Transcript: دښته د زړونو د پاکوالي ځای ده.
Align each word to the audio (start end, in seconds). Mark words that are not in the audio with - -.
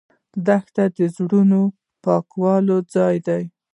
دښته 0.45 0.83
د 0.97 0.99
زړونو 1.15 1.61
د 1.69 1.73
پاکوالي 2.03 2.77
ځای 2.93 3.15
ده. 3.27 3.37